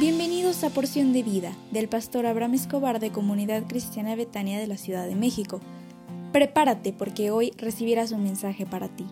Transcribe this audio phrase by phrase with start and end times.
[0.00, 4.78] Bienvenidos a Porción de Vida del pastor Abraham Escobar de Comunidad Cristiana Betania de la
[4.78, 5.60] Ciudad de México.
[6.32, 9.04] Prepárate porque hoy recibirás un mensaje para ti.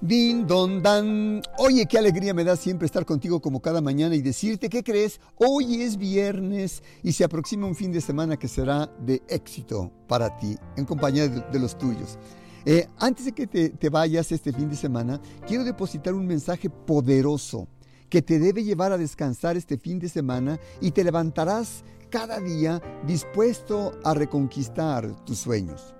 [0.00, 1.42] Din, don, dan.
[1.58, 5.20] Oye, qué alegría me da siempre estar contigo como cada mañana y decirte, ¿qué crees?
[5.36, 10.38] Hoy es viernes y se aproxima un fin de semana que será de éxito para
[10.38, 12.18] ti, en compañía de, los tuyos.
[12.64, 16.70] Eh, antes de que te, te vayas este fin de semana, quiero depositar un mensaje
[16.70, 17.68] poderoso
[18.08, 22.80] que te debe llevar a descansar este fin de semana y te levantarás cada día
[23.06, 25.94] dispuesto a reconquistar tus sueños.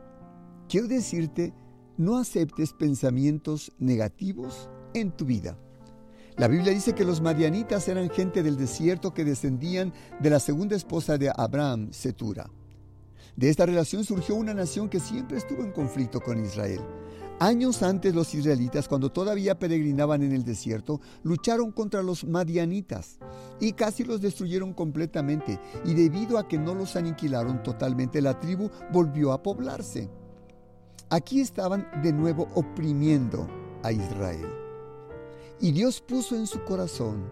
[0.68, 1.54] Quiero decirte
[1.96, 5.58] no aceptes pensamientos negativos en tu vida.
[6.36, 10.76] La Biblia dice que los madianitas eran gente del desierto que descendían de la segunda
[10.76, 12.50] esposa de Abraham, Setura.
[13.36, 16.80] De esta relación surgió una nación que siempre estuvo en conflicto con Israel.
[17.38, 23.18] Años antes los israelitas, cuando todavía peregrinaban en el desierto, lucharon contra los madianitas
[23.58, 25.58] y casi los destruyeron completamente.
[25.84, 30.08] Y debido a que no los aniquilaron totalmente, la tribu volvió a poblarse.
[31.10, 33.48] Aquí estaban de nuevo oprimiendo
[33.82, 34.46] a Israel.
[35.60, 37.24] Y Dios puso en su corazón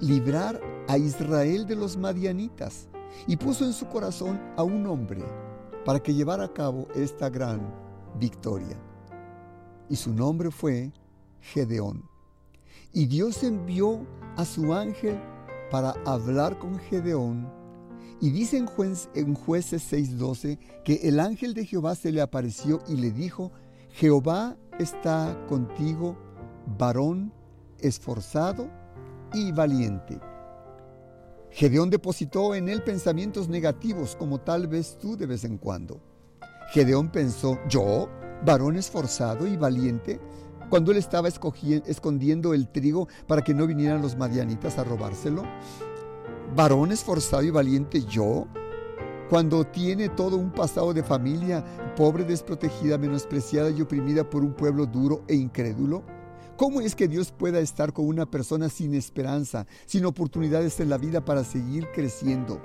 [0.00, 2.88] librar a Israel de los madianitas
[3.26, 5.24] y puso en su corazón a un hombre
[5.84, 7.60] para que llevara a cabo esta gran
[8.18, 8.76] victoria.
[9.88, 10.92] Y su nombre fue
[11.40, 12.02] Gedeón.
[12.92, 15.20] Y Dios envió a su ángel
[15.70, 17.56] para hablar con Gedeón
[18.20, 23.10] y dice en, jueces 6:12 que el ángel de Jehová se le apareció y le
[23.10, 23.52] dijo,
[23.90, 26.16] Jehová está contigo,
[26.78, 27.32] varón
[27.80, 28.68] esforzado
[29.34, 30.18] y valiente.
[31.56, 35.98] Gedeón depositó en él pensamientos negativos como tal vez tú de vez en cuando.
[36.74, 38.10] Gedeón pensó, yo,
[38.44, 40.20] varón esforzado y valiente,
[40.68, 45.44] cuando él estaba escondiendo el trigo para que no vinieran los madianitas a robárselo
[46.54, 48.46] varón esforzado y valiente yo,
[49.30, 51.64] cuando tiene todo un pasado de familia
[51.96, 56.04] pobre, desprotegida, menospreciada y oprimida por un pueblo duro e incrédulo?
[56.56, 60.96] ¿Cómo es que Dios pueda estar con una persona sin esperanza, sin oportunidades en la
[60.96, 62.62] vida para seguir creciendo?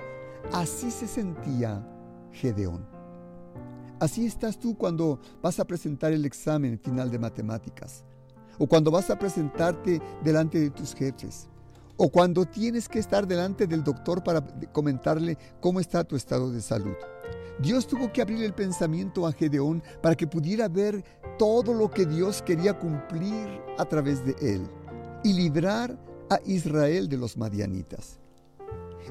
[0.50, 1.86] Así se sentía
[2.32, 2.86] Gedeón.
[4.00, 8.02] Así estás tú cuando vas a presentar el examen final de matemáticas
[8.58, 11.48] o cuando vas a presentarte delante de tus jefes
[11.98, 14.42] o cuando tienes que estar delante del doctor para
[14.72, 16.96] comentarle cómo está tu estado de salud.
[17.58, 21.04] Dios tuvo que abrir el pensamiento a Gedeón para que pudiera ver
[21.38, 24.66] todo lo que Dios quería cumplir a través de él
[25.22, 25.96] y librar
[26.30, 28.18] a Israel de los madianitas.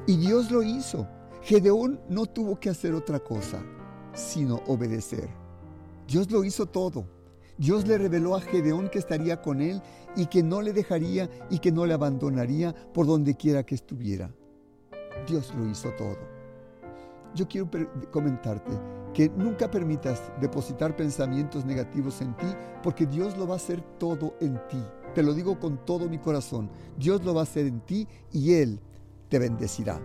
[0.06, 1.06] Y Dios lo hizo.
[1.42, 3.62] Gedeón no tuvo que hacer otra cosa,
[4.14, 5.28] sino obedecer.
[6.06, 7.06] Dios lo hizo todo.
[7.58, 9.82] Dios le reveló a Gedeón que estaría con él
[10.16, 14.30] y que no le dejaría y que no le abandonaría por donde quiera que estuviera.
[15.28, 16.31] Dios lo hizo todo.
[17.34, 17.68] Yo quiero
[18.10, 18.72] comentarte
[19.14, 22.46] que nunca permitas depositar pensamientos negativos en ti
[22.82, 24.82] porque Dios lo va a hacer todo en ti.
[25.14, 26.70] Te lo digo con todo mi corazón.
[26.96, 28.80] Dios lo va a hacer en ti y Él
[29.28, 30.00] te bendecirá.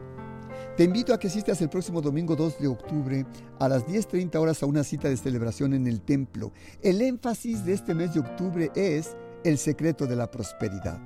[0.75, 3.25] Te invito a que asistas el próximo domingo 2 de octubre
[3.59, 6.51] a las 10.30 horas a una cita de celebración en el templo.
[6.81, 10.99] El énfasis de este mes de octubre es el secreto de la prosperidad.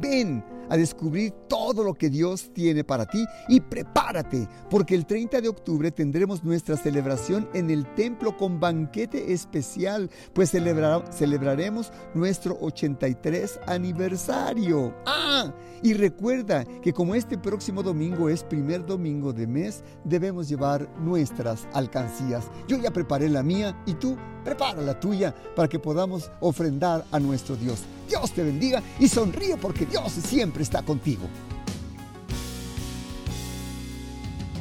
[0.00, 5.40] Ven a descubrir todo lo que Dios tiene para ti y prepárate, porque el 30
[5.40, 13.60] de octubre tendremos nuestra celebración en el templo con banquete especial, pues celebraremos nuestro 83
[13.66, 14.94] aniversario.
[15.06, 20.88] Ah, y recuerda que como este próximo domingo es primer domingo de mes, debemos llevar
[20.98, 22.46] nuestras alcancías.
[22.66, 27.18] Yo ya preparé la mía y tú prepara la tuya para que podamos ofrendar a
[27.18, 27.82] nuestro Dios.
[28.08, 30.12] Dios te bendiga y sonríe porque Dios
[30.54, 31.28] siempre está contigo.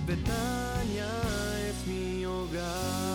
[0.07, 1.07] Betania
[1.69, 3.12] es mi hogar.